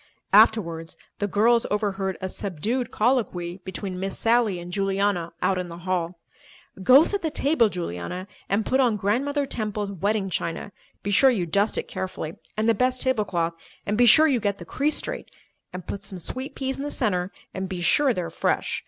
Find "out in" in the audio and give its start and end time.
5.43-5.69